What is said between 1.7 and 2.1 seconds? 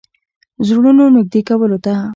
ته.